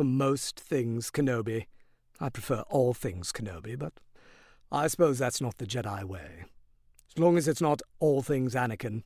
[0.00, 1.66] for most things Kenobi.
[2.18, 3.92] I prefer all things Kenobi, but
[4.72, 6.46] I suppose that's not the Jedi way.
[7.14, 9.02] As long as it's not all things Anakin.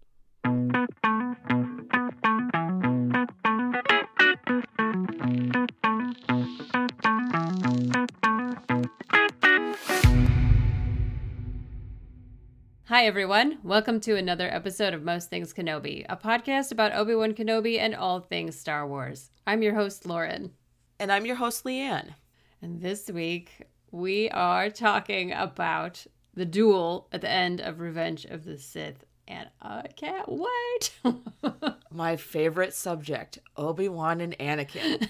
[12.85, 13.59] Hi, everyone.
[13.65, 17.97] Welcome to another episode of Most Things Kenobi, a podcast about Obi Wan Kenobi and
[17.97, 19.33] all things Star Wars.
[19.45, 20.53] I'm your host, Lauren.
[20.99, 22.15] And I'm your host, Leanne.
[22.63, 28.45] And this week, we are talking about the duel at the end of Revenge of
[28.45, 29.05] the Sith.
[29.27, 31.15] And I can't wait.
[31.91, 35.09] My favorite subject Obi Wan and Anakin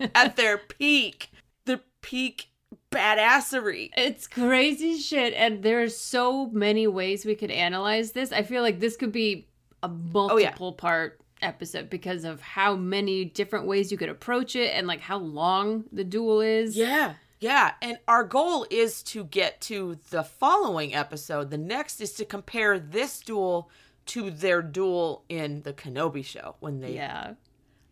[0.14, 1.30] at their peak.
[1.66, 2.48] The peak
[2.90, 3.90] badassery.
[3.96, 5.34] It's crazy shit.
[5.34, 8.32] And there's so many ways we could analyze this.
[8.32, 9.48] I feel like this could be
[9.82, 10.74] a multiple oh, yeah.
[10.76, 15.18] part episode because of how many different ways you could approach it and like how
[15.18, 16.76] long the duel is.
[16.76, 17.14] Yeah.
[17.40, 21.50] Yeah, and our goal is to get to the following episode.
[21.50, 23.68] The next is to compare this duel
[24.06, 27.34] to their duel in the Kenobi show when they yeah.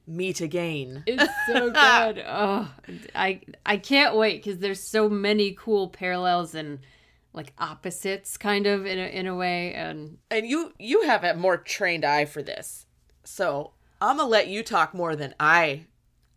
[0.06, 1.02] meet again.
[1.04, 2.24] It's so good.
[2.24, 2.72] oh,
[3.12, 6.78] I I can't wait because there's so many cool parallels and
[7.32, 9.74] like opposites, kind of in a in a way.
[9.74, 12.86] And and you you have a more trained eye for this.
[13.24, 15.86] So I'm gonna let you talk more than I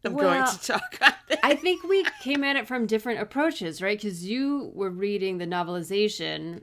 [0.05, 0.99] am well, going to talk.
[1.43, 3.97] I think we came at it from different approaches, right?
[3.97, 6.61] Because you were reading the novelization.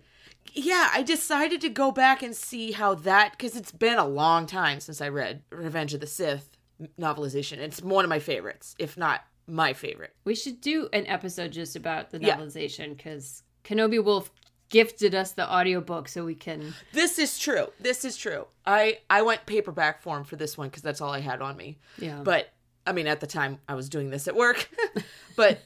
[0.53, 4.47] Yeah, I decided to go back and see how that because it's been a long
[4.47, 6.57] time since I read Revenge of the Sith
[6.99, 7.59] novelization.
[7.59, 10.15] It's one of my favorites, if not my favorite.
[10.25, 13.77] We should do an episode just about the novelization because yeah.
[13.77, 14.31] Kenobi Wolf
[14.71, 17.67] gifted us the audiobook so we can This is true.
[17.79, 18.47] This is true.
[18.65, 21.77] I I went paperback form for this one cuz that's all I had on me.
[21.99, 22.23] Yeah.
[22.23, 22.49] But
[22.87, 24.71] I mean at the time I was doing this at work.
[25.37, 25.61] but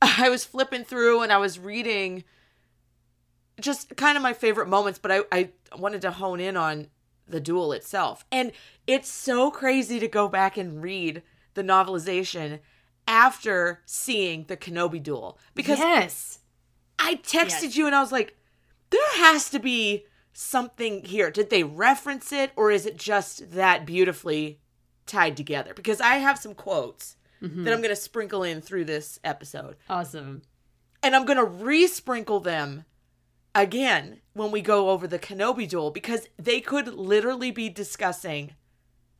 [0.00, 2.24] I was flipping through and I was reading
[3.60, 6.88] just kind of my favorite moments, but I I wanted to hone in on
[7.26, 8.24] the duel itself.
[8.32, 8.52] And
[8.86, 11.22] it's so crazy to go back and read
[11.54, 12.60] the novelization
[13.06, 16.38] after seeing the Kenobi duel because yes
[16.98, 17.76] I texted yes.
[17.76, 18.36] you and I was like,
[18.90, 21.30] there has to be something here.
[21.30, 24.60] Did they reference it or is it just that beautifully
[25.06, 25.74] tied together?
[25.74, 27.64] Because I have some quotes mm-hmm.
[27.64, 29.76] that I'm going to sprinkle in through this episode.
[29.88, 30.42] Awesome.
[31.02, 32.84] And I'm going to re-sprinkle them
[33.54, 38.54] again when we go over the Kenobi duel because they could literally be discussing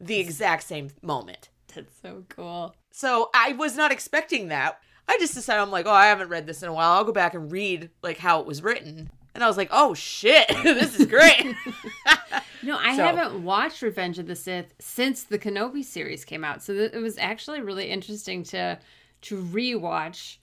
[0.01, 1.49] the exact same moment.
[1.75, 2.75] That's so cool.
[2.91, 4.81] So I was not expecting that.
[5.09, 6.93] I just decided I'm like, oh, I haven't read this in a while.
[6.93, 9.11] I'll go back and read like how it was written.
[9.35, 11.45] And I was like, oh shit, this is great.
[12.63, 13.05] no, I so.
[13.05, 16.63] haven't watched Revenge of the Sith since the Kenobi series came out.
[16.63, 18.79] So th- it was actually really interesting to
[19.23, 20.39] to rewatch.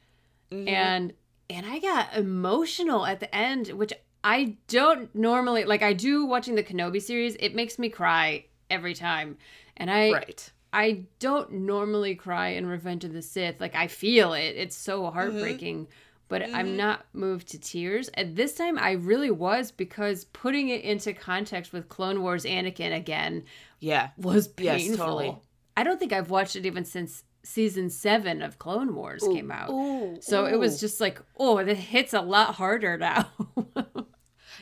[0.51, 0.67] Mm-hmm.
[0.67, 1.13] And
[1.49, 3.93] and I got emotional at the end, which
[4.23, 7.35] I don't normally like I do watching the Kenobi series.
[7.35, 9.37] It makes me cry every time.
[9.77, 10.51] And I right.
[10.73, 13.59] I don't normally cry in Revenge of the Sith.
[13.59, 14.56] Like I feel it.
[14.57, 15.13] It's so mm-hmm.
[15.13, 15.94] heartbreaking, mm-hmm.
[16.27, 16.56] but mm-hmm.
[16.56, 18.09] I'm not moved to tears.
[18.15, 22.95] At this time I really was because putting it into context with Clone Wars Anakin
[22.95, 23.44] again,
[23.79, 24.88] yeah, was painful.
[24.89, 25.38] Yes, totally.
[25.77, 29.51] I don't think I've watched it even since season 7 of Clone Wars ooh, came
[29.51, 29.69] out.
[29.69, 30.47] Ooh, so ooh.
[30.47, 33.29] it was just like, oh, it hits a lot harder now.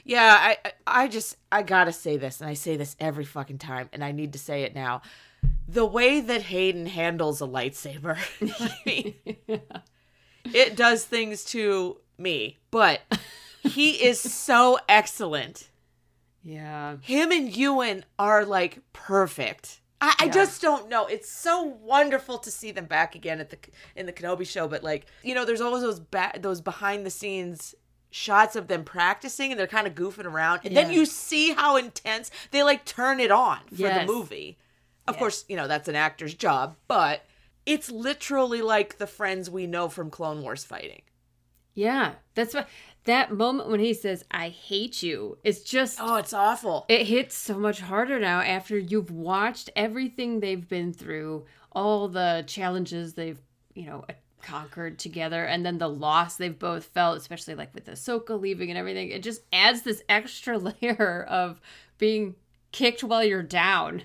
[0.04, 3.58] yeah, I I just I got to say this and I say this every fucking
[3.58, 5.02] time and I need to say it now
[5.74, 8.18] the way that Hayden handles a lightsaber,
[9.48, 9.58] yeah.
[10.54, 13.02] it does things to me, but
[13.62, 15.70] he is so excellent.
[16.44, 16.98] Yeah.
[17.02, 19.80] Him and Ewan are like perfect.
[20.02, 21.06] I, I just don't know.
[21.06, 23.58] It's so wonderful to see them back again at the
[23.96, 27.10] in the Kenobi show, but like you know, there's always those ba- those behind the
[27.10, 27.74] scenes
[28.12, 31.78] shots of them practicing and they're kind of goofing around, and then you see how
[31.78, 34.06] intense they like turn it on for Yes.
[34.06, 34.58] the movie.
[35.08, 37.26] Of course, you know that's an actor's job, but
[37.66, 41.02] it's literally like the friends we know from Clone Wars fighting.
[41.74, 42.70] Yeah, that's what
[43.06, 46.86] that moment when he says "I hate you" is just Oh, it's awful.
[46.88, 52.44] it hits so much harder now after you've watched everything they've been through, all the
[52.48, 53.42] challenges they've
[53.74, 54.06] you know
[54.42, 58.78] conquered together, and then the loss they've both felt, especially like with Ahsoka leaving and
[58.78, 59.10] everything.
[59.10, 61.60] It just adds this extra layer of
[61.98, 62.36] being
[62.72, 64.04] kicked while you're down.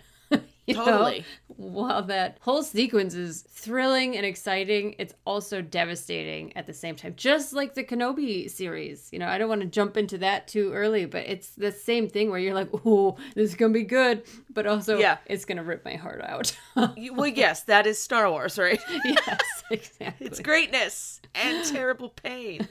[0.72, 0.84] you know?
[0.84, 1.24] Totally.
[1.48, 7.14] While that whole sequence is thrilling and exciting, it's also devastating at the same time.
[7.16, 9.08] Just like the Kenobi series.
[9.10, 12.08] You know, I don't want to jump into that too early, but it's the same
[12.08, 14.22] thing where you're like, oh, this is going to be good,
[14.52, 15.16] but also Yeah.
[15.26, 16.56] it's going to rip my heart out.
[17.12, 18.80] Well, yes, that is Star Wars, right?
[19.04, 20.26] yes, exactly.
[20.28, 22.68] It's greatness and terrible pain.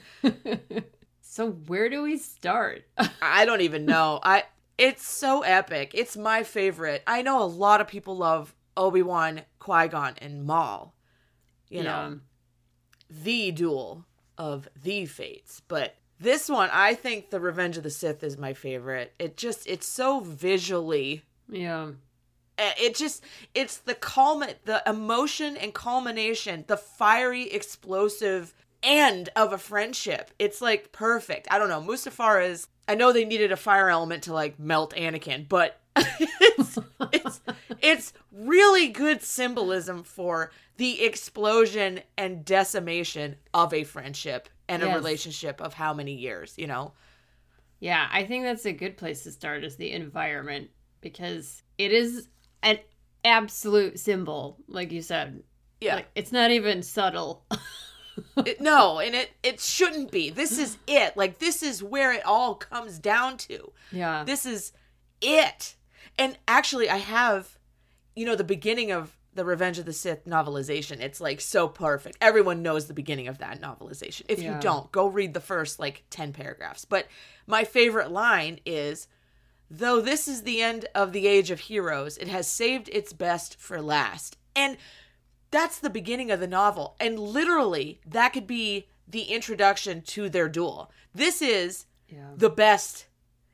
[1.20, 2.84] So, where do we start?
[3.20, 4.18] I don't even know.
[4.22, 4.44] I
[4.78, 5.90] it's so epic.
[5.94, 7.02] It's my favorite.
[7.06, 10.94] I know a lot of people love Obi-Wan, Qui-Gon, and Maul.
[11.68, 12.20] You know,
[13.10, 14.06] the duel
[14.38, 15.60] of the fates.
[15.68, 19.12] But this one, I think the Revenge of the Sith is my favorite.
[19.18, 21.90] It just it's so visually Yeah.
[22.58, 23.22] it just
[23.54, 30.30] it's the culmin the emotion and culmination the fiery explosive end of a friendship.
[30.38, 31.48] It's like perfect.
[31.50, 31.80] I don't know.
[31.80, 36.78] Mustafar is i know they needed a fire element to like melt anakin but it's
[37.12, 37.40] it's
[37.82, 45.60] it's really good symbolism for the explosion and decimation of a friendship and a relationship
[45.60, 46.92] of how many years you know?
[47.80, 50.70] Yeah, I think that's a good place to start is the environment
[51.00, 52.28] because it is
[52.62, 52.78] an
[53.24, 55.42] absolute symbol, like you said.
[55.80, 55.96] yeah.
[55.96, 57.44] Like it's not even subtle.
[58.44, 60.30] It- no, and it it shouldn't be.
[60.30, 61.16] This is it.
[61.16, 63.72] Like this is where it all comes down to.
[63.92, 64.24] yeah.
[64.24, 64.72] This is
[65.20, 65.74] it.
[66.18, 67.58] And actually, I have,
[68.16, 71.00] you know, the beginning of the Revenge of the Sith novelization.
[71.00, 72.16] It's like so perfect.
[72.20, 74.22] Everyone knows the beginning of that novelization.
[74.28, 74.56] If Yeah.
[74.56, 76.84] you don't, go read the first like 10 paragraphs.
[76.84, 77.06] But
[77.46, 79.06] my favorite line is
[79.70, 83.60] Though this is the end of the age of heroes, it has saved its best
[83.60, 84.38] for last.
[84.56, 84.78] And
[85.50, 86.96] that's the beginning of the novel.
[87.00, 90.90] And literally, that could be the introduction to their duel.
[91.14, 92.30] This is Yeah.
[92.36, 93.06] the best.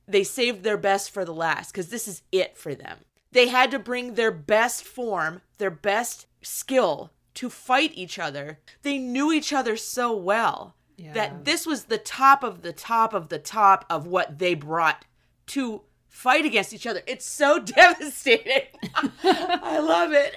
[0.06, 2.98] They saved their best for the last because this is it for them.
[3.32, 8.60] They had to bring their best form, their best skill to fight each other.
[8.82, 11.12] They knew each other so well Yeah.
[11.14, 15.04] that this was the top of the top of the top of what they brought
[15.48, 15.82] to
[16.14, 17.02] fight against each other.
[17.08, 18.68] It's so devastating.
[19.24, 20.34] I love it.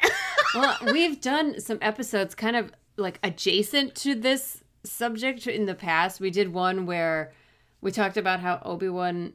[0.55, 6.19] well, we've done some episodes kind of like adjacent to this subject in the past.
[6.19, 7.31] We did one where
[7.79, 9.33] we talked about how Obi-Wan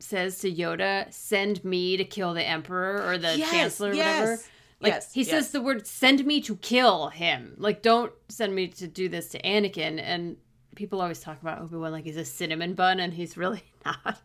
[0.00, 4.20] says to Yoda, "Send me to kill the emperor or the Yes, chancellor or yes,
[4.20, 4.42] whatever."
[4.80, 5.30] Like yes, he yes.
[5.30, 9.28] says the word "send me to kill him." Like don't send me to do this
[9.28, 10.36] to Anakin and
[10.74, 14.20] people always talk about Obi-Wan like he's a cinnamon bun and he's really not.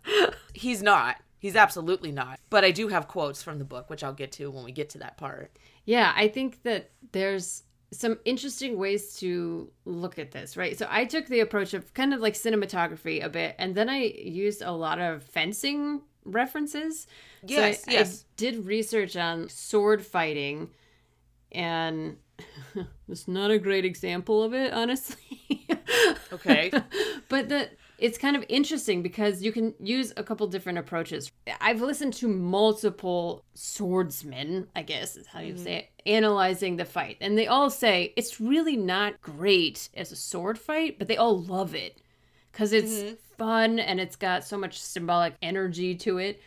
[0.54, 1.18] He's not.
[1.42, 2.40] He's absolutely not.
[2.52, 4.92] But I do have quotes from the book, which I'll get to when we get
[4.92, 5.58] to that part.
[5.86, 10.78] Yeah, I think that there's some interesting ways to look at this, right?
[10.78, 14.04] So I took the approach of kind of like cinematography a bit, and then I
[14.04, 17.08] used a lot of fencing references.
[17.44, 18.24] Yes, so I, yes.
[18.24, 20.70] I did research on sword fighting,
[21.52, 22.18] and
[23.10, 25.68] it's not a great example of it, honestly.
[26.32, 26.72] Okay.
[27.30, 27.70] but the
[28.02, 31.32] it's kind of interesting because you can use a couple different approaches.
[31.62, 36.10] I've listened to multiple swordsmen, I guess is how you say mm-hmm.
[36.10, 40.58] it, analyzing the fight, and they all say it's really not great as a sword
[40.58, 42.02] fight, but they all love it
[42.52, 43.14] because it's mm-hmm.
[43.38, 46.42] fun and it's got so much symbolic energy to it.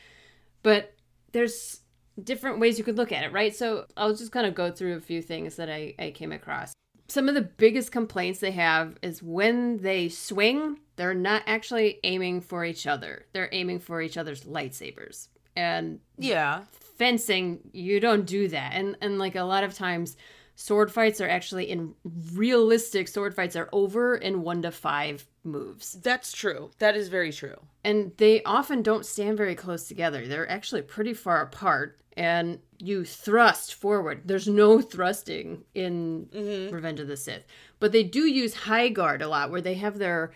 [0.64, 0.92] But
[1.30, 1.80] there's
[2.22, 3.54] different ways you could look at it, right?
[3.54, 6.72] So I'll just kind of go through a few things that I, I came across.
[7.06, 12.40] Some of the biggest complaints they have is when they swing, they're not actually aiming
[12.40, 13.26] for each other.
[13.32, 15.28] They're aiming for each other's lightsabers.
[15.56, 16.62] And yeah.
[16.96, 18.72] fencing, you don't do that.
[18.74, 20.16] And and like a lot of times
[20.56, 21.94] sword fights are actually in
[22.32, 25.94] realistic sword fights are over in 1 to 5 moves.
[25.94, 26.70] That's true.
[26.78, 27.56] That is very true.
[27.82, 30.26] And they often don't stand very close together.
[30.26, 34.22] They're actually pretty far apart and you thrust forward.
[34.24, 36.74] There's no thrusting in mm-hmm.
[36.74, 37.44] Revenge of the Sith.
[37.80, 40.32] But they do use high guard a lot where they have their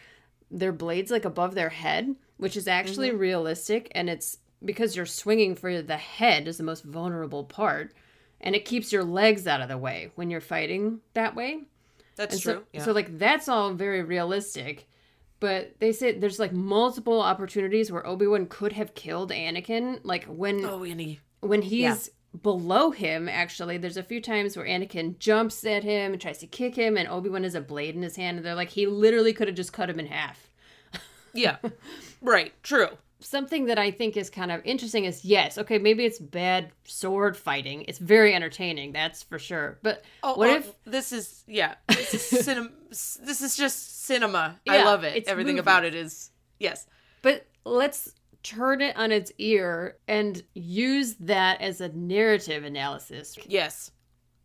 [0.51, 3.19] their blades like above their head, which is actually mm-hmm.
[3.19, 7.93] realistic and it's because you're swinging for the head is the most vulnerable part
[8.41, 11.61] and it keeps your legs out of the way when you're fighting that way.
[12.17, 12.53] That's And true.
[12.53, 12.85] So, yeah.
[12.85, 14.89] so like that's all very realistic.
[15.41, 20.01] But they said there's like multiple opportunities where Obi Wan could have killed Anakin.
[20.03, 22.11] Like when oh, and he when he's
[22.43, 26.47] below him, actually, there's a few times where Anakin jumps at him and tries to
[26.47, 28.87] kick him, and Obi Wan has a blade in his hand, and they're like, he
[28.87, 30.51] literally could have just cut him in half.
[31.35, 31.57] Yeah.
[32.23, 32.53] right.
[32.63, 32.89] True.
[33.21, 37.37] Something that I think is kind of interesting is yes, okay, maybe it's bad sword
[37.37, 37.85] fighting.
[37.89, 39.79] It's very entertaining, that's for sure.
[39.83, 41.75] But Oh, what oh, if this is yeah?
[41.89, 42.71] This is cinema.
[42.91, 44.59] This is just cinema.
[44.69, 45.25] I love it.
[45.27, 45.61] Everything movie.
[45.61, 46.87] about it is yes.
[47.21, 53.37] But let's turn it on its ear and use that as a narrative analysis.
[53.47, 53.91] Yes.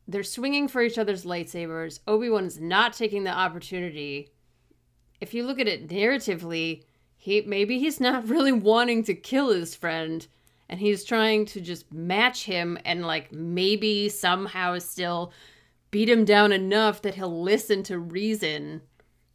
[0.08, 2.00] They're swinging for each other's lightsabers.
[2.08, 4.30] Obi Wan is not taking the opportunity.
[5.22, 6.84] If you look at it narratively,
[7.16, 10.28] he maybe he's not really wanting to kill his friend,
[10.68, 15.32] and he's trying to just match him and like maybe somehow still
[15.92, 18.82] beat him down enough that he'll listen to reason.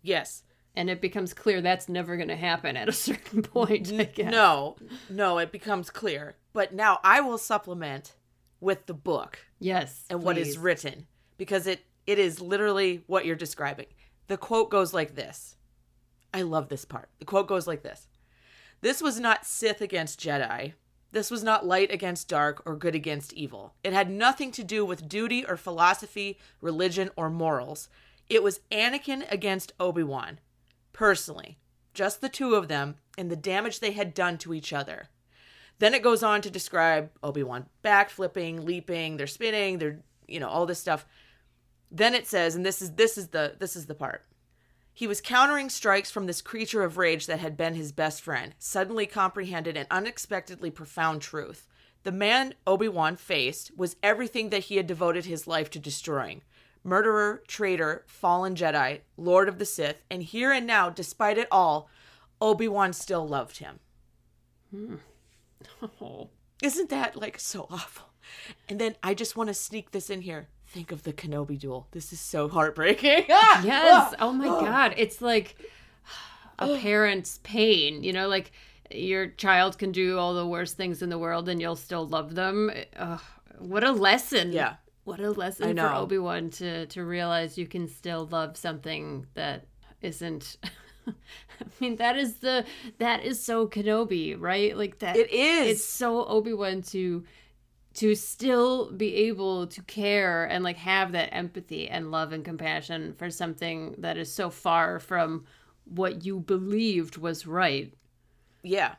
[0.03, 0.43] Yes.
[0.78, 3.90] And it becomes clear that's never going to happen at a certain point.
[4.18, 4.76] No.
[5.11, 5.38] No.
[5.38, 6.37] It becomes clear.
[6.52, 8.14] But now I will supplement
[8.61, 10.04] with the book Yes.
[10.08, 11.06] and what is written
[11.37, 13.87] because it it is literally what you're describing.
[14.28, 15.56] The quote goes like this.
[16.32, 17.08] I love this part.
[17.18, 18.06] The quote goes like this.
[18.80, 20.75] This was not Sith against Jedi.
[21.11, 23.75] This was not light against dark or good against evil.
[23.82, 27.88] It had nothing to do with duty or philosophy, religion or morals.
[28.28, 30.38] It was Anakin against Obi-Wan.
[30.99, 31.59] Personally,
[31.95, 35.11] just the two of them and the damage they had done to each other.
[35.78, 40.67] Then it goes on to describe Obi-Wan backflipping, leaping, they're spinning, they're you know, all
[40.67, 41.07] this stuff.
[41.88, 44.26] Then it says, and this is this is the this is the part.
[44.93, 48.57] He was countering strikes from this creature of rage that had been his best friend,
[48.59, 51.69] suddenly comprehended an unexpectedly profound truth.
[52.02, 56.43] The man Obi-Wan faced was everything that he had devoted his life to destroying.
[56.88, 61.88] Murderer, traitor, fallen Jedi, Lord of the Sith, and here and now, despite it all,
[62.40, 63.78] Obi-Wan still loved him.
[64.71, 64.95] Hmm.
[66.00, 66.30] Oh.
[66.62, 68.09] Isn't that like so awful?
[68.68, 70.49] And then I just want to sneak this in here.
[70.66, 71.88] Think of the Kenobi duel.
[71.92, 73.26] This is so heartbreaking.
[73.30, 73.62] Ah!
[73.64, 74.14] Yes.
[74.14, 74.16] Ah!
[74.21, 74.61] Oh my ah!
[74.61, 74.95] God.
[74.97, 75.57] It's like
[76.59, 76.78] a ah!
[76.78, 78.02] parent's pain.
[78.02, 78.52] You know, like
[78.90, 82.35] your child can do all the worst things in the world and you'll still love
[82.35, 82.71] them.
[82.97, 83.21] Ugh,
[83.59, 84.52] what a lesson.
[84.52, 84.76] Yeah.
[85.09, 85.97] What a lesson I for know.
[86.00, 89.65] Obi Wan to to realize you can still love something that
[90.03, 90.59] isn't.
[91.07, 91.12] I
[91.81, 92.67] mean, that is the
[92.99, 94.77] that is so Kenobi, right?
[94.77, 95.17] Like that.
[95.17, 95.77] It is.
[95.77, 97.25] It's so Obi Wan to
[97.95, 103.15] to still be able to care and like have that empathy and love and compassion
[103.15, 105.47] for something that is so far from
[105.87, 107.95] what you believed was right.
[108.62, 108.97] Yeah.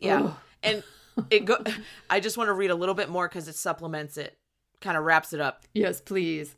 [0.00, 0.22] Yeah.
[0.24, 0.34] Ugh.
[0.64, 0.82] And
[1.30, 1.62] it go
[2.10, 4.37] I just want to read a little bit more cuz it supplements it.
[4.80, 5.64] Kind of wraps it up.
[5.74, 6.56] Yes, please.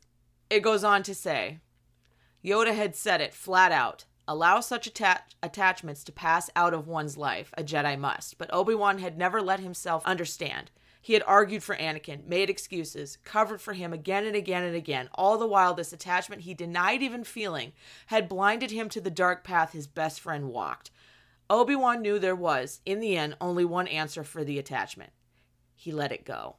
[0.49, 1.59] It goes on to say,
[2.43, 4.05] Yoda had said it flat out.
[4.27, 8.37] Allow such atta- attachments to pass out of one's life, a Jedi must.
[8.37, 10.71] But Obi-Wan had never let himself understand.
[11.01, 15.09] He had argued for Anakin, made excuses, covered for him again and again and again.
[15.15, 17.73] All the while, this attachment he denied even feeling
[18.07, 20.91] had blinded him to the dark path his best friend walked.
[21.49, 25.11] Obi Wan knew there was, in the end, only one answer for the attachment.
[25.75, 26.57] He let it go.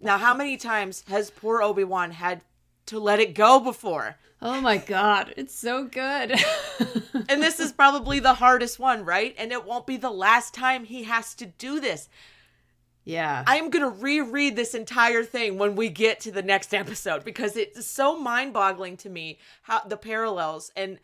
[0.00, 2.42] Now, how many times has poor Obi Wan had
[2.86, 4.16] to let it go before?
[4.42, 6.34] Oh my god, it's so good.
[7.28, 9.34] And this is probably the hardest one, right?
[9.36, 12.08] And it won't be the last time he has to do this.
[13.04, 13.42] yeah.
[13.46, 17.56] I'm going to reread this entire thing when we get to the next episode because
[17.56, 20.98] it's so mind-boggling to me how the parallels and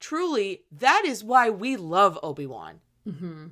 [0.00, 2.80] truly that is why we love Obi-Wan.
[3.08, 3.46] hmm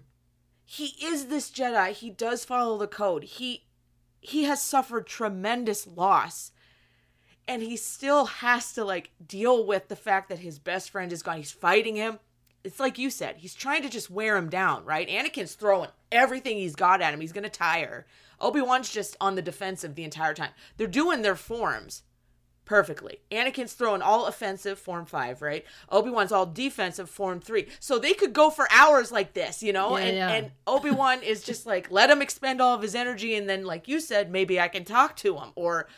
[0.66, 1.92] He is this Jedi.
[1.92, 3.24] He does follow the code.
[3.24, 3.64] He
[4.22, 6.52] he has suffered tremendous loss
[7.48, 11.24] and he still has to like deal with the fact that his best friend is
[11.24, 11.38] gone.
[11.38, 12.20] He's fighting him.
[12.62, 15.08] It's like you said, he's trying to just wear him down, right?
[15.08, 17.20] Anakin's throwing everything he's got at him.
[17.20, 18.06] He's going to tire.
[18.40, 20.50] Obi-Wan's just on the defensive the entire time.
[20.76, 22.04] They're doing their forms
[22.64, 23.18] perfectly.
[23.30, 25.64] Anakin's throwing all offensive, form 5, right?
[25.90, 27.66] Obi-Wan's all defensive, form 3.
[27.80, 29.96] So they could go for hours like this, you know?
[29.96, 30.28] Yeah, and yeah.
[30.30, 33.88] and Obi-Wan is just like let him expend all of his energy and then like
[33.88, 35.88] you said, maybe I can talk to him or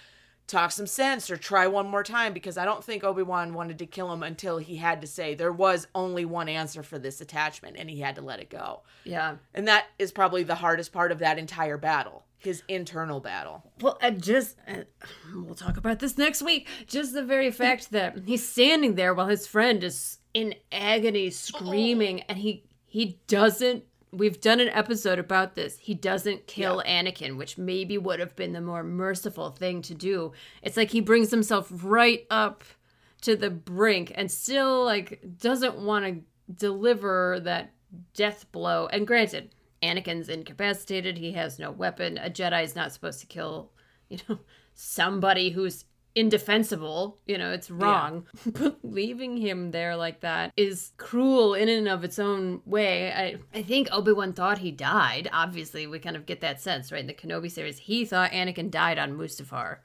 [0.46, 3.86] talk some sense or try one more time because I don't think Obi-Wan wanted to
[3.86, 7.76] kill him until he had to say there was only one answer for this attachment
[7.78, 8.82] and he had to let it go.
[9.04, 9.36] Yeah.
[9.54, 13.64] And that is probably the hardest part of that entire battle, his internal battle.
[13.80, 14.82] Well, I just uh,
[15.34, 16.68] we'll talk about this next week.
[16.86, 22.20] Just the very fact that he's standing there while his friend is in agony, screaming,
[22.22, 23.84] and he he doesn't
[24.16, 25.78] we've done an episode about this.
[25.78, 27.02] He doesn't kill yeah.
[27.02, 30.32] Anakin, which maybe would have been the more merciful thing to do.
[30.62, 32.64] It's like he brings himself right up
[33.22, 37.72] to the brink and still like doesn't want to deliver that
[38.14, 38.86] death blow.
[38.86, 42.18] And granted, Anakin's incapacitated, he has no weapon.
[42.18, 43.70] A Jedi is not supposed to kill,
[44.08, 44.38] you know,
[44.74, 47.18] somebody who's indefensible.
[47.26, 48.26] You know, it's wrong.
[48.44, 48.52] Yeah.
[48.58, 53.12] but leaving him there like that is cruel in and of its own way.
[53.12, 55.28] I, I think Obi Wan thought he died.
[55.32, 57.00] Obviously, we kind of get that sense, right?
[57.00, 59.78] In the Kenobi series, he thought Anakin died on Mustafar.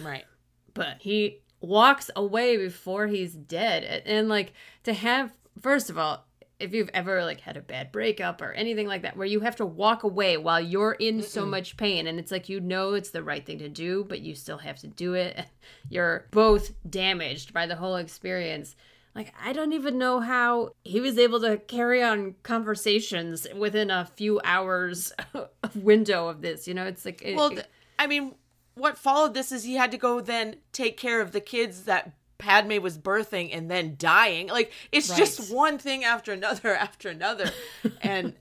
[0.00, 0.24] Right.
[0.74, 4.02] but he walks away before he's dead.
[4.04, 4.52] And, like,
[4.84, 6.25] to have, first of all,
[6.58, 9.56] if you've ever like had a bad breakup or anything like that where you have
[9.56, 11.24] to walk away while you're in Mm-mm.
[11.24, 14.20] so much pain and it's like you know it's the right thing to do but
[14.20, 15.46] you still have to do it.
[15.88, 18.74] You're both damaged by the whole experience.
[19.14, 24.04] Like i don't even know how he was able to carry on conversations within a
[24.04, 26.84] few hours of window of this you know?
[26.84, 27.52] It's like it, well
[27.98, 28.34] i mean
[28.74, 32.12] what followed this is he had to go then take care of the kids that
[32.38, 34.48] Padme was birthing and then dying.
[34.48, 35.18] Like it's right.
[35.18, 37.50] just one thing after another after another.
[38.00, 38.34] and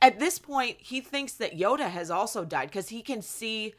[0.00, 3.74] at this point, he thinks that Yoda has also died because he can see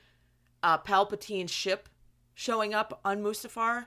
[0.62, 1.90] uh, Palpatine's ship
[2.34, 3.86] showing up on Mustafar.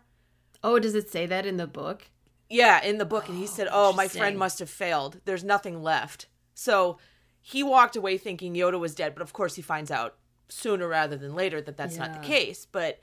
[0.62, 2.11] Oh, does it say that in the book?
[2.49, 5.21] Yeah, in the book, and he said, "Oh, my friend must have failed.
[5.25, 6.99] There's nothing left." So
[7.40, 10.16] he walked away thinking Yoda was dead, but of course he finds out
[10.49, 12.06] sooner rather than later that that's yeah.
[12.06, 12.66] not the case.
[12.71, 13.00] But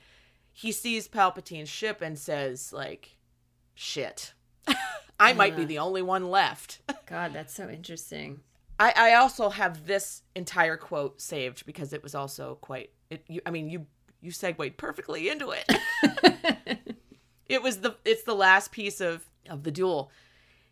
[0.56, 3.16] he sees Palpatine's ship and says, like,
[3.74, 4.32] shit.
[5.18, 5.34] I yeah.
[5.34, 6.78] might be the only one left.
[7.06, 8.40] God, that's so interesting.
[8.78, 13.40] I, I also have this entire quote saved because it was also quite it you,
[13.46, 13.86] I mean you
[14.20, 15.70] you segued perfectly into it.
[17.46, 20.10] it was the it's the last piece of of the duel.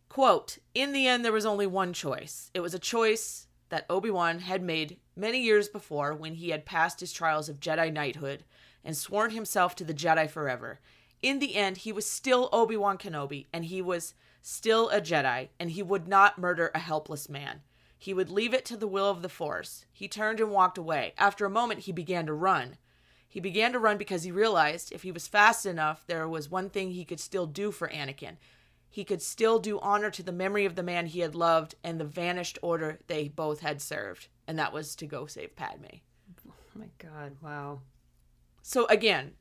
[0.09, 2.51] Quote, in the end there was only one choice.
[2.55, 7.01] It was a choice that Obi-Wan had made many years before when he had passed
[7.01, 8.45] his trials of Jedi knighthood
[8.85, 10.81] and sworn himself to the Jedi forever.
[11.23, 15.51] In the end, he was still Obi Wan Kenobi, and he was still a Jedi,
[15.61, 17.63] and he would not murder a helpless man.
[17.97, 19.87] He would leave it to the will of the Force.
[19.93, 21.15] He turned and walked away.
[21.17, 22.77] After a moment, he began to run.
[23.29, 26.69] He began to run because he realized if he was fast enough, there was one
[26.69, 28.39] thing he could still do for Anakin.
[28.91, 31.99] He could still do honor to the memory of the man he had loved and
[31.99, 36.01] the vanished order they both had served, and that was to go save Padme.
[36.47, 37.81] Oh my god, wow.
[38.63, 39.33] So again,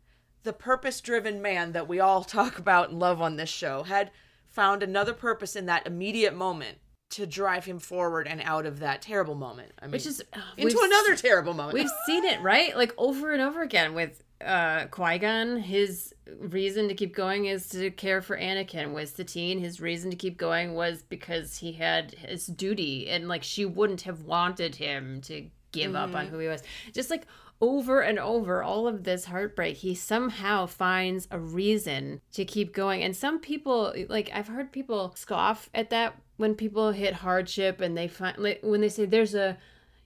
[0.43, 4.11] the purpose driven man that we all talk about and love on this show had
[4.47, 6.79] found another purpose in that immediate moment
[7.11, 9.71] to drive him forward and out of that terrible moment.
[9.81, 11.73] I mean, which is uh, into another terrible moment.
[11.73, 15.57] We've seen it right, like over and over again with uh, Qui Gon.
[15.57, 18.93] His reason to keep going is to care for Anakin.
[18.93, 23.43] Was Satine his reason to keep going was because he had his duty, and like
[23.43, 25.97] she wouldn't have wanted him to give mm-hmm.
[25.97, 26.35] up on mm-hmm.
[26.35, 26.63] who he was.
[26.93, 27.25] Just like
[27.61, 33.03] over and over all of this heartbreak, he somehow finds a reason to keep going.
[33.03, 37.95] And some people, like I've heard people scoff at that when people hit hardship and
[37.95, 39.57] they find, like, when they say there's a,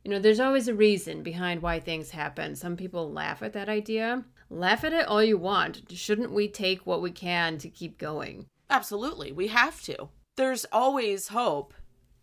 [0.04, 2.56] you know, there's always a reason behind why things happen.
[2.56, 4.25] Some people laugh at that idea.
[4.49, 5.82] Laugh at it all you want.
[5.89, 8.45] Shouldn't we take what we can to keep going?
[8.69, 9.32] Absolutely.
[9.32, 10.10] We have to.
[10.38, 11.73] There's always hope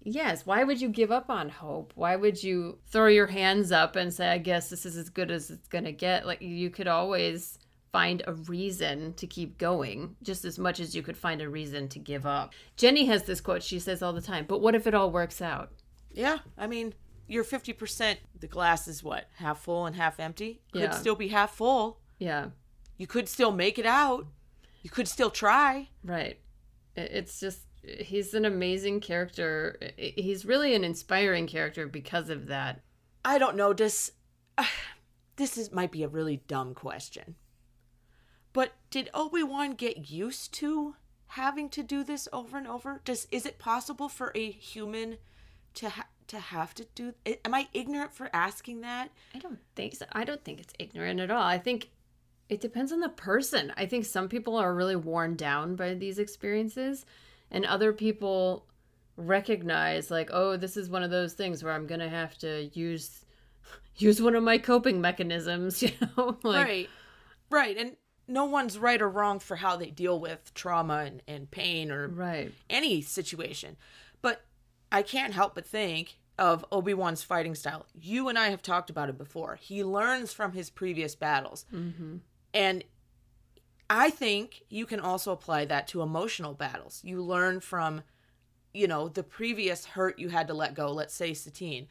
[0.04, 0.46] Yes.
[0.46, 1.92] Why would you give up on hope?
[1.94, 5.30] Why would you throw your hands up and say, I guess this is as good
[5.30, 6.26] as it's going to get?
[6.26, 7.58] Like, you could always
[7.92, 11.88] find a reason to keep going just as much as you could find a reason
[11.88, 12.52] to give up.
[12.76, 15.42] Jenny has this quote she says all the time, but what if it all works
[15.42, 15.70] out?
[16.10, 16.38] Yeah.
[16.56, 16.94] I mean,
[17.28, 18.16] you're 50%.
[18.40, 19.28] The glass is what?
[19.36, 20.62] Half full and half empty?
[20.72, 20.90] Could yeah.
[20.90, 22.00] still be half full.
[22.18, 22.48] Yeah.
[22.96, 24.26] You could still make it out.
[24.82, 25.88] You could still try.
[26.02, 26.38] Right.
[26.96, 29.78] It's just he's an amazing character.
[29.96, 32.80] He's really an inspiring character because of that.
[33.24, 33.72] I don't know.
[33.72, 34.12] Does
[34.58, 34.64] uh,
[35.36, 37.36] this is might be a really dumb question,
[38.52, 40.96] but did Obi Wan get used to
[41.28, 43.00] having to do this over and over?
[43.04, 45.18] Does is it possible for a human
[45.74, 47.14] to ha- to have to do?
[47.44, 49.10] Am I ignorant for asking that?
[49.34, 50.06] I don't think so.
[50.12, 51.42] I don't think it's ignorant at all.
[51.42, 51.90] I think
[52.48, 53.72] it depends on the person.
[53.76, 57.06] I think some people are really worn down by these experiences
[57.52, 58.66] and other people
[59.16, 63.24] recognize like oh this is one of those things where i'm gonna have to use
[63.96, 66.36] use one of my coping mechanisms you know?
[66.42, 66.90] Like, right.
[67.50, 71.50] Right and no one's right or wrong for how they deal with trauma and, and
[71.50, 72.52] pain or right.
[72.70, 73.76] any situation.
[74.22, 74.44] But
[74.90, 77.86] i can't help but think of obi-wan's fighting style.
[77.94, 79.56] You and i have talked about it before.
[79.56, 81.66] He learns from his previous battles.
[81.72, 82.16] Mm-hmm.
[82.54, 82.84] and
[83.94, 87.02] I think you can also apply that to emotional battles.
[87.04, 88.02] You learn from
[88.72, 91.88] you know, the previous hurt you had to let go, let's say Satine,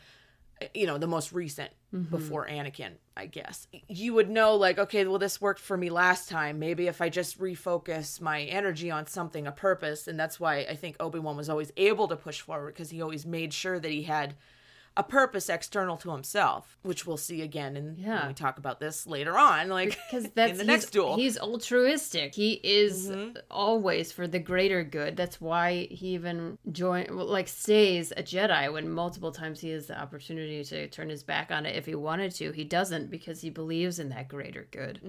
[0.61, 2.09] eh, you know, the most recent mm-hmm.
[2.09, 6.29] before Anakin, I guess, you would know, like, okay, well, this worked for me last
[6.29, 6.59] time.
[6.59, 10.07] Maybe if I just refocus my energy on something, a purpose.
[10.07, 13.01] And that's why I think Obi Wan was always able to push forward because he
[13.01, 14.35] always made sure that he had
[14.97, 18.19] a purpose external to himself, which we'll see again in Yeah.
[18.19, 21.15] when we talk about this later on, like because that's in the he's, next duel.
[21.15, 23.37] he's altruistic he is Mm-hmm.
[23.49, 28.89] always for the greater good that's why he even join like stays a jedi when
[28.89, 32.31] multiple times he has the opportunity to turn his back on it if he wanted
[32.35, 34.99] to he doesn't because he believes in that greater good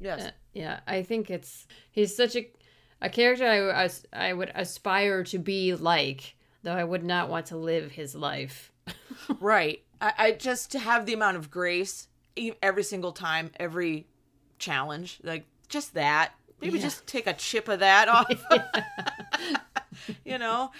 [0.00, 0.20] yes.
[0.20, 2.48] Uh, yeah i think it's he's such a
[3.00, 3.90] a character I, I,
[4.28, 8.70] I would aspire to be like though i would not want to live his life
[9.40, 9.82] Right.
[10.00, 12.08] I, I just to have the amount of grace
[12.62, 14.06] every single time, every
[14.58, 16.32] challenge, like just that.
[16.60, 16.84] Maybe Yeah.
[16.84, 18.44] just take a chip of that off.
[20.24, 20.70] you know?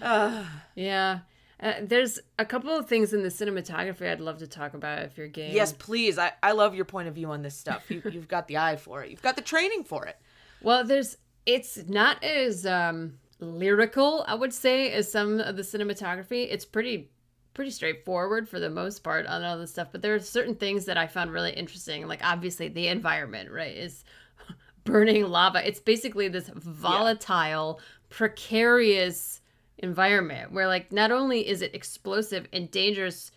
[0.00, 1.20] Uh, yeah
[1.60, 5.16] uh, there's a couple of things in the cinematography I'd love to talk about if
[5.16, 5.54] you're game.
[5.54, 6.18] yes, please.
[6.18, 7.88] I, I love your point of view on this stuff.
[7.88, 9.10] You, you've got the eye for it.
[9.12, 10.16] You've got the training for it.
[10.60, 16.48] Well, there's it's not as um lyrical, I would say, as some of the cinematography.
[16.50, 17.10] It's pretty
[17.54, 20.86] pretty straightforward for the most part on all this stuff, but there are certain things
[20.86, 22.06] that I found really interesting.
[22.06, 24.04] Like obviously the environment, right, is
[24.84, 25.66] burning lava.
[25.66, 29.40] It's basically this volatile, precarious
[29.78, 33.32] environment where like not only is it explosive and dangerous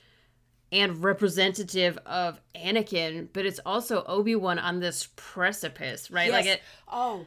[0.72, 6.32] and representative of Anakin, but it's also Obi-Wan on this precipice, right?
[6.32, 7.26] Like it Oh,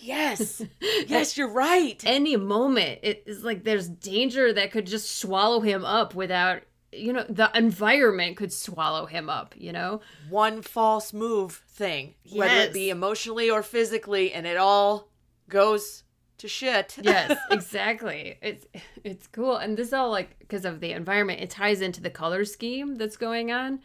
[0.00, 0.62] yes.
[1.06, 2.02] yes, you're right.
[2.06, 7.12] any moment it is like there's danger that could just swallow him up without you
[7.12, 12.72] know the environment could swallow him up you know One false move thing, whether it
[12.72, 15.08] be emotionally or physically, and it all
[15.48, 16.04] goes
[16.38, 16.96] to shit.
[17.02, 18.66] yes exactly it's
[19.04, 22.44] it's cool and this all like because of the environment it ties into the color
[22.44, 23.80] scheme that's going on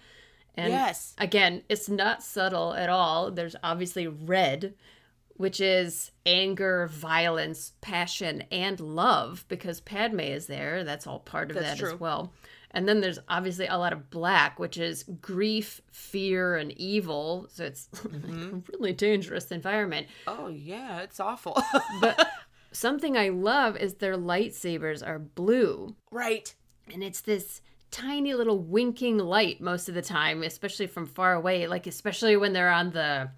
[0.55, 1.15] and Yes.
[1.17, 4.73] again it's not subtle at all there's obviously red
[5.41, 11.55] which is anger violence passion and love because padme is there that's all part of
[11.57, 11.93] That's that true.
[11.93, 12.31] as well
[12.73, 17.65] and then there's obviously a lot of black which is grief fear and evil so
[17.65, 18.55] it's Mm-hmm.
[18.57, 21.61] a really dangerous environment Oh, yeah, it's awful.
[21.99, 22.27] but
[22.71, 25.95] something I love is their lightsabers are blue.
[26.11, 26.53] right.
[26.93, 31.67] And it's this tiny little winking light most of the time, especially from far away.
[31.67, 33.29] Like, especially when they're on the,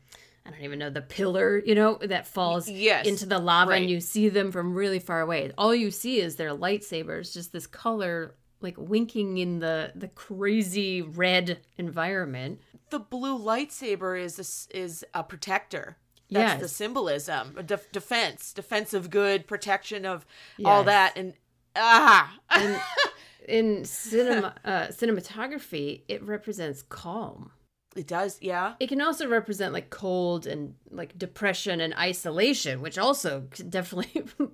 [0.46, 3.82] I don't even know, the pillar, you know, that falls yes, into the lava right.
[3.82, 5.52] and you see them from really far away.
[5.58, 11.02] All you see is their lightsabers, just this color like winking in the the crazy
[11.02, 12.60] red environment.
[12.90, 15.98] The blue lightsaber is a, is a protector.
[16.30, 20.26] That's the symbolism, a def- defense, defense of good, protection of
[20.66, 21.34] all that, and
[21.76, 22.80] ah, And
[23.48, 27.52] in cinema uh, cinematography, it represents calm.
[27.96, 28.74] It does, yeah.
[28.80, 34.24] It can also represent like cold and like depression and isolation, which also definitely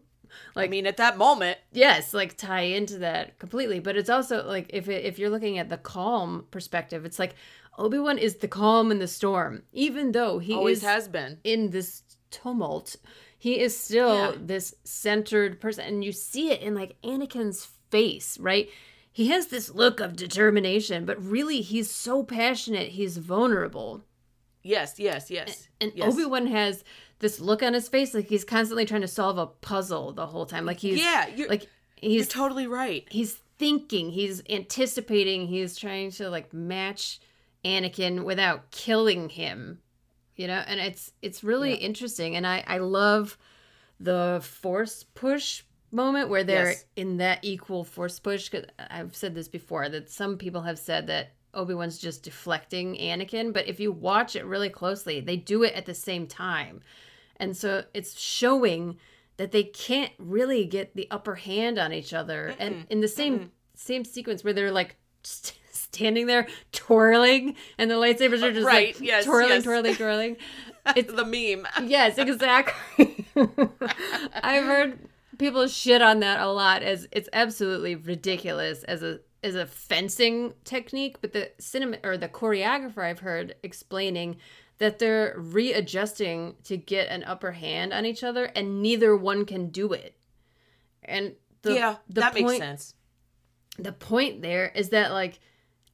[0.56, 3.80] like I mean, at that moment, yes, like tie into that completely.
[3.80, 7.36] But it's also like if it, if you're looking at the calm perspective, it's like
[7.78, 11.40] Obi Wan is the calm in the storm, even though he always has been.
[11.44, 12.96] in this tumult.
[13.38, 14.36] He is still Yeah.
[14.38, 18.70] this centered person, and you see it in like Anakin's face, right?
[19.20, 24.06] He has this look of determination, but really he's so passionate, he's vulnerable.
[24.64, 25.68] Yes, yes, yes.
[25.82, 26.14] And yes.
[26.14, 26.86] Obi Wan has
[27.20, 30.46] this look on his face, like he's constantly trying to solve a puzzle the whole
[30.46, 30.66] time.
[30.66, 31.64] Like he's Yeah, you're- like
[32.02, 33.06] You're he's totally right.
[33.12, 37.20] he's thinking, he's anticipating, he's trying to like match
[37.66, 39.80] Anakin without killing him.
[40.38, 43.38] You know, and it's it's really interesting and I I love
[44.00, 46.86] the force push moment where they're Yes.
[46.96, 51.08] in that equal force push cuz I've said this before that some people have said
[51.08, 55.74] that Obi-Wan's just deflecting Anakin, but if you watch it really closely, they do it
[55.74, 56.82] at the same time.
[57.38, 58.98] And so it's showing
[59.38, 62.54] that they can't really get the upper hand on each other.
[62.60, 67.96] And in the same same sequence where they're like st- standing there twirling and the
[67.96, 69.64] lightsabers are uh, just Right, like yes, twirling, yes.
[69.64, 70.38] twirling, twirling.
[70.96, 71.68] It's the meme.
[71.90, 73.26] yes, exactly.
[73.36, 75.00] I've heard
[75.40, 80.54] people shit on that a lot as it's absolutely ridiculous as a as a fencing
[80.66, 84.36] technique, but the cinema or the choreographer I've heard explaining
[84.80, 89.70] that they're readjusting to get an upper hand on each other and neither one can
[89.70, 90.18] do it.
[91.04, 92.94] And the, yeah, the that makes sense.
[93.78, 95.40] the point there is that like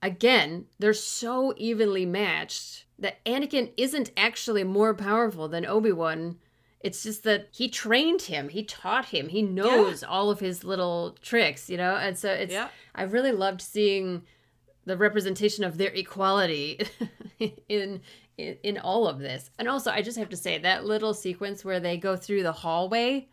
[0.01, 6.37] again they're so evenly matched that anakin isn't actually more powerful than obi-wan
[6.85, 10.07] It's just that he trained him, he taught him, he knows yeah.
[10.07, 11.95] all of his little tricks, you know?
[11.95, 12.67] And so it's, yeah.
[12.93, 14.21] I really loved seeing
[14.85, 16.79] the representation of their equality
[17.39, 18.01] in,
[18.37, 19.49] in in all of this.
[19.57, 22.51] And also, I just have to say that little sequence where they go through the
[22.51, 23.29] hallway.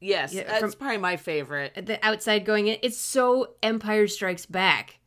[0.00, 1.86] Yes, that's probably my favorite.
[1.86, 5.00] The outside going in, it's so Empire Strikes Back.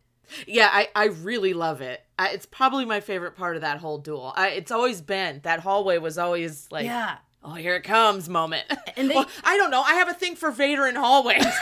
[0.45, 2.03] Yeah, I, I really love it.
[2.19, 4.31] I, it's probably my favorite part of that whole duel.
[4.35, 8.65] I, it's always been that hallway was always like yeah oh here it comes moment.
[8.97, 9.81] And they, well, i don't know.
[9.81, 11.45] I have a thing for vader in hallways.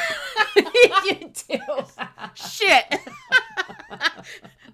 [1.05, 1.59] You do.
[2.33, 2.85] Shit.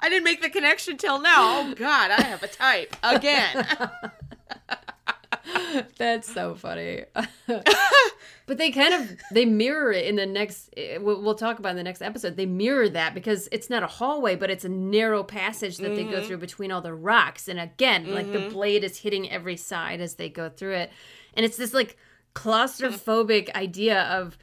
[0.02, 1.60] I didn't make the connection till now.
[1.60, 3.66] Oh god i have a type again
[5.98, 7.04] that's so funny
[8.46, 11.84] but they kind of they mirror it in the next we'll talk about in the
[11.84, 15.78] next episode they mirror that because it's not a hallway but it's a narrow passage
[15.78, 15.96] that mm-hmm.
[15.96, 16.28] they go mm-hmm.
[16.28, 18.14] through between all the rocks and again mm-hmm.
[18.14, 18.54] like the mm-hmm.
[18.54, 20.92] blade is hitting every side as they go through it
[21.36, 21.98] and it's this like
[22.36, 24.38] claustrophobic idea of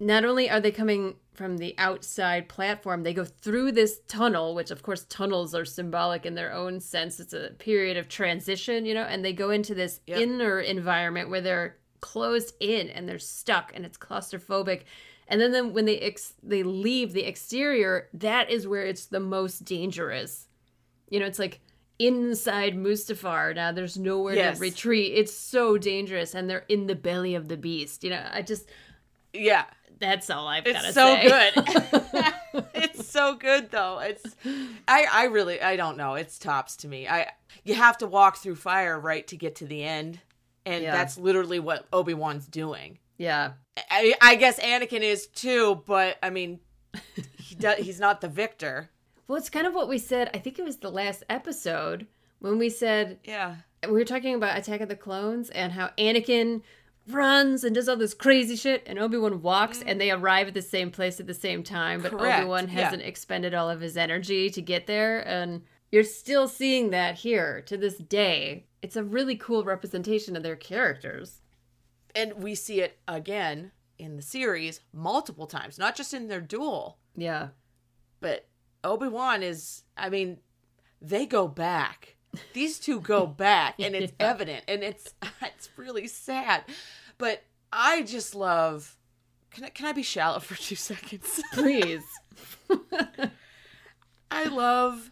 [0.00, 4.70] not only are they coming from the outside platform, they go through this tunnel, which
[4.70, 7.20] of course tunnels are symbolic in their own sense.
[7.20, 10.20] It's a period of transition, you know, and they go into this yep.
[10.20, 14.84] inner environment where they're closed in and they're stuck and it's claustrophobic.
[15.28, 19.20] And then, then when they ex- they leave the exterior, that is where it's the
[19.20, 20.48] most dangerous.
[21.08, 21.60] You know, it's like
[21.98, 23.54] inside Mustafar.
[23.54, 24.56] Now there's nowhere yes.
[24.56, 25.12] to retreat.
[25.14, 28.02] It's so dangerous, and they're in the belly of the beast.
[28.02, 28.68] You know, I just
[29.32, 29.64] yeah.
[29.98, 31.28] That's all I've got to so say.
[31.28, 32.64] good.
[32.74, 33.98] it's so good though.
[33.98, 34.34] It's
[34.88, 36.14] I I really I don't know.
[36.14, 37.06] It's tops to me.
[37.06, 37.30] I
[37.64, 40.20] you have to walk through fire right to get to the end
[40.64, 40.92] and yeah.
[40.92, 42.98] that's literally what Obi Wan's doing.
[43.18, 43.52] Yeah,
[43.90, 46.60] I, I guess Anakin is too, but I mean,
[47.38, 48.90] he does, he's not the victor.
[49.28, 50.30] Well, it's kind of what we said.
[50.34, 52.06] I think it was the last episode
[52.38, 56.62] when we said, yeah, we were talking about Attack of the Clones and how Anakin
[57.08, 59.84] runs and does all this crazy shit, and Obi Wan walks, mm.
[59.86, 63.02] and they arrive at the same place at the same time, but Obi Wan hasn't
[63.02, 63.08] yeah.
[63.08, 67.76] expended all of his energy to get there, and you're still seeing that here to
[67.76, 71.42] this day it's a really cool representation of their characters.
[72.14, 76.98] And we see it again in the series multiple times, not just in their duel.
[77.14, 77.48] Yeah.
[78.20, 78.48] But
[78.82, 80.38] Obi-Wan is I mean,
[81.00, 82.16] they go back.
[82.52, 84.30] These two go back and it's yeah.
[84.30, 86.64] evident and it's it's really sad.
[87.18, 88.96] But I just love
[89.50, 91.42] can I, can I be shallow for 2 seconds?
[91.52, 92.04] Please.
[94.30, 95.10] I love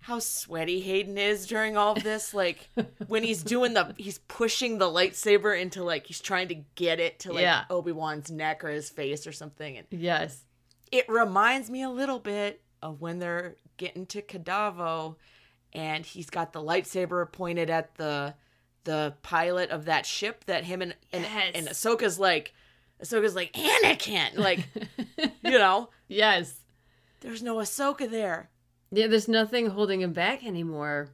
[0.00, 2.34] how sweaty Hayden is during all of this.
[2.34, 2.68] Like
[3.06, 7.20] when he's doing the, he's pushing the lightsaber into like he's trying to get it
[7.20, 7.64] to like yeah.
[7.70, 9.78] Obi Wan's neck or his face or something.
[9.78, 10.42] And yes,
[10.90, 15.16] it reminds me a little bit of when they're getting to Kadavo,
[15.74, 18.34] and he's got the lightsaber pointed at the
[18.84, 21.52] the pilot of that ship that him and and, yes.
[21.54, 22.52] and Ahsoka's like,
[23.02, 24.66] Ahsoka's like Anakin, like
[25.44, 26.60] you know, yes.
[27.20, 28.50] There's no Ahsoka there
[28.96, 31.10] yeah, there's nothing holding him back anymore.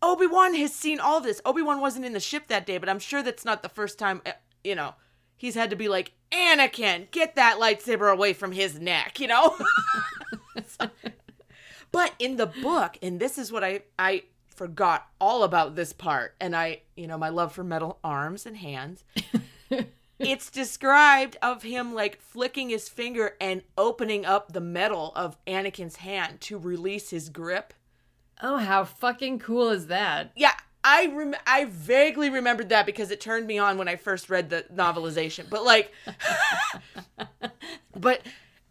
[0.00, 1.40] Obi Wan has seen all this.
[1.44, 3.98] Obi Wan wasn't in the ship that day, but I'm sure that's not the first
[3.98, 4.22] time.
[4.24, 4.32] Eh,
[4.62, 4.94] you know,
[5.36, 9.18] he's had to be like Anakin, get that lightsaber away from his neck.
[9.18, 9.56] You know.
[11.92, 16.34] but in the book, and this is what I I forgot all about this part,
[16.40, 19.04] and I you know my love for metal arms and hands
[20.18, 25.96] it's described of him like flicking his finger and opening up the metal of Anakin's
[25.96, 27.72] hand to release his grip.
[28.42, 30.32] Oh, how fucking cool is that?
[30.34, 34.28] Yeah, I rem- I vaguely remembered that because it turned me on when I first
[34.28, 35.48] read the novelization.
[35.48, 35.92] But like
[37.96, 38.22] but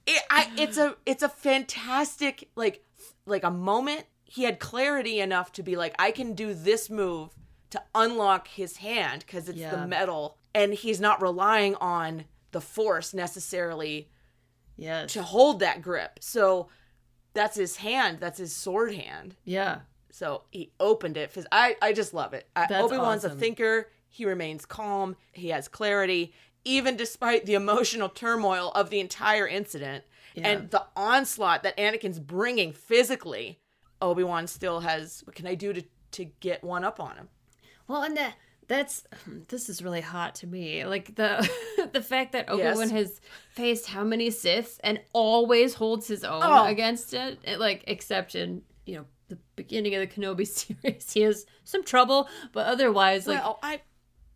[0.06, 2.84] it, I, it's a it's a fantastic like
[3.28, 7.30] like a moment he had clarity enough to be like I can do this move
[7.70, 9.72] to unlock his hand because it's yeah.
[9.72, 14.10] the metal and he's not relying on the force necessarily
[14.78, 15.14] yes.
[15.14, 16.20] to hold that grip.
[16.22, 16.70] So
[17.34, 19.36] that's his hand, that's his sword hand.
[19.44, 19.80] Yeah.
[20.12, 22.48] So he opened it because I, I just love it.
[22.56, 23.38] Obi Wan's awesome.
[23.38, 23.90] a thinker.
[24.10, 25.16] He remains calm.
[25.34, 26.34] He has clarity,
[26.66, 30.06] even despite the emotional turmoil of the entire incident
[30.38, 30.48] yeah.
[30.48, 33.60] and the onslaught that Anakin's bringing physically.
[34.02, 35.24] Obi Wan still has.
[35.26, 37.30] What can I do to to get one up on him?
[37.88, 38.34] Well, and the
[38.68, 39.04] that's
[39.48, 40.86] this is really hot to me.
[40.86, 41.50] Like the
[41.94, 42.92] the fact that Obi Wan yes.
[42.92, 46.66] has faced how many Siths and always holds his own oh.
[46.66, 47.40] against it.
[47.44, 47.60] it.
[47.60, 50.48] Like except in you know the beginning of the Kenobi
[50.84, 53.82] series, he has some trouble, but otherwise, like well, I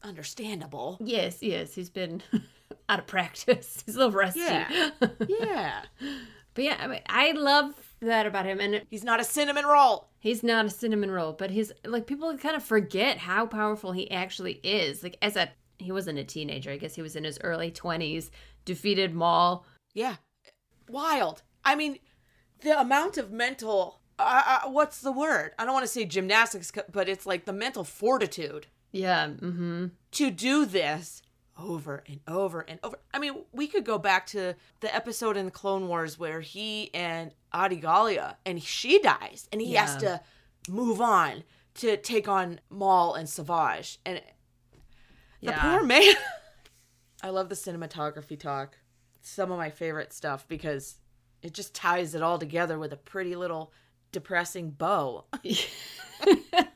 [0.04, 0.98] understandable.
[1.00, 2.22] Yes, yes, he's been
[2.90, 3.82] out of practice.
[3.86, 4.40] He's a little rusty.
[4.40, 4.90] Yeah,
[5.28, 5.82] yeah.
[6.54, 8.60] but yeah, I mean, I love that about him.
[8.60, 10.10] And He's not a cinnamon roll.
[10.20, 14.10] he's not a cinnamon roll, but he's like people kind of forget how powerful he
[14.12, 15.04] actually is.
[15.04, 18.32] Like as a he wasn't a teenager, I guess he was in his early twenties,
[18.66, 19.66] defeated Maul.
[19.94, 20.16] Yeah.
[20.90, 21.44] Wild.
[21.64, 22.00] I mean,
[22.62, 25.52] the amount of mental uh, uh, what's the word?
[25.58, 29.28] I don't want to say gymnastics, but it's like the mental fortitude Yeah.
[29.28, 29.88] Mm-hmm.
[30.12, 31.22] to do this
[31.58, 32.98] over and over and over.
[33.14, 36.94] I mean, we could go back to the episode in the Clone Wars where he
[36.94, 40.22] and Adi Gallia and she dies and he has to
[40.70, 41.44] move on
[41.76, 44.00] to take on Maul and Savage.
[44.06, 44.18] And
[45.42, 45.62] the Yeah.
[45.62, 46.14] poor man.
[47.24, 48.78] I love the cinematography talk.
[49.16, 50.96] It's some of my favorite stuff because
[51.44, 53.72] it just ties it all together with a pretty little
[54.12, 55.26] depressing bow.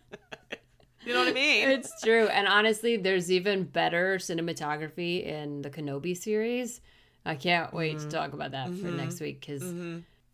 [1.06, 1.70] you know what I mean?
[1.70, 2.28] It's true.
[2.28, 6.82] And honestly, there's even better cinematography in the Kenobi series.
[7.26, 8.10] I can't wait Mm-hmm.
[8.10, 9.64] to talk about that for next week because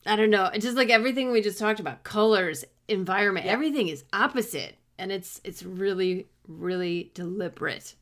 [0.06, 0.46] I don't know.
[0.46, 4.76] It's just like everything we just talked about colors, environment, everything is opposite.
[4.98, 7.96] And it's it's really, really deliberate.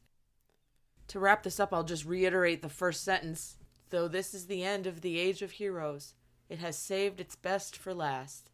[1.10, 3.58] To wrap this up, I'll just reiterate the first sentence.
[3.90, 6.14] Though this is the end of the age of heroes,
[6.50, 8.50] it has saved its best for last.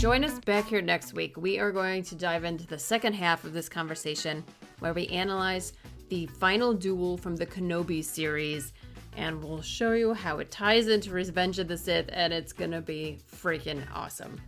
[0.00, 1.36] Join us back here next week.
[1.36, 4.42] We are going to dive into the second half of this conversation
[4.78, 5.74] where we analyze
[6.08, 8.72] the final duel from the Kenobi series
[9.18, 12.70] and we'll show you how it ties into Revenge of the Sith and it's going
[12.70, 14.40] to be freaking awesome.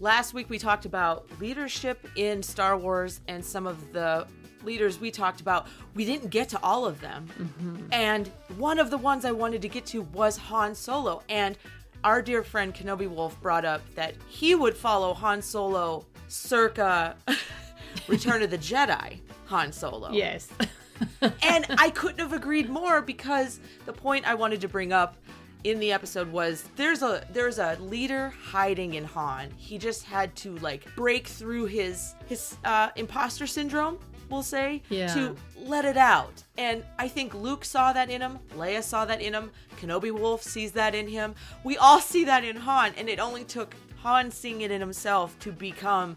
[0.00, 4.26] Last week we talked about leadership in Star Wars and some of the
[4.64, 5.66] leaders we talked about.
[5.94, 7.28] We didn't get to all of them.
[7.38, 7.92] Mm-hmm.
[7.92, 11.22] And one of the ones I wanted to get to was Han Solo.
[11.28, 11.58] And
[12.04, 17.16] our dear friend Kenobi Wolf brought up that he would follow Han Solo circa
[18.08, 20.10] Return of the Jedi Han Solo.
[20.12, 20.48] Yes.
[21.42, 25.16] and I couldn't have agreed more because the point I wanted to bring up
[25.64, 29.50] in the episode was there's a there's a leader hiding in Han.
[29.56, 33.98] He just had to like break through his his uh, imposter syndrome,
[34.30, 35.12] we'll say, Yeah.
[35.14, 36.42] to let it out.
[36.58, 40.42] And I think Luke saw that in him, Leia saw that in him, Kenobi Wolf
[40.42, 41.34] sees that in him.
[41.64, 45.38] We all see that in Han, and it only took Han seeing it in himself
[45.40, 46.16] to become,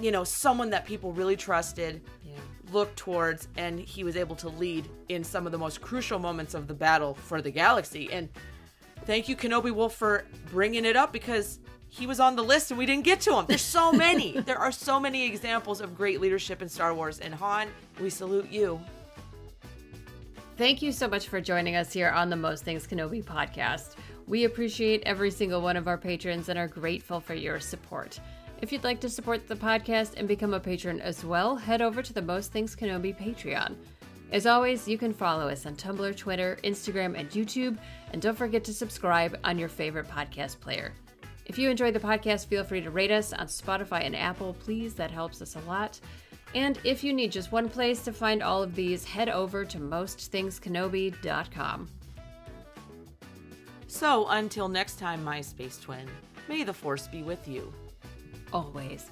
[0.00, 2.02] you know, someone that people really trusted
[2.72, 6.54] looked towards and he was able to lead in some of the most crucial moments
[6.54, 8.28] of the battle for the galaxy and
[9.06, 12.78] thank you kenobi wolf for bringing it up because he was on the list and
[12.78, 16.20] we didn't get to him there's so many there are so many examples of great
[16.20, 17.68] leadership in star wars and han
[18.00, 18.80] we salute you
[20.58, 23.94] Thank you so much for joining us here on the Most Things Kenobi podcast.
[24.26, 28.18] We appreciate every single one of our patrons and are grateful for your support.
[28.60, 32.02] If you'd like to support the podcast and become a patron as well, head over
[32.02, 33.76] to the Most Things Kenobi Patreon.
[34.32, 37.78] As always, you can follow us on Tumblr, Twitter, Instagram, and YouTube,
[38.12, 40.92] and don't forget to subscribe on your favorite podcast player.
[41.48, 44.94] If you enjoy the podcast, feel free to rate us on Spotify and Apple, please.
[44.94, 45.98] That helps us a lot.
[46.54, 49.78] And if you need just one place to find all of these, head over to
[49.78, 51.88] mostthingskenobi.com.
[53.86, 56.06] so until next time my space twin
[56.46, 57.72] may the force be with you
[58.52, 59.10] Always.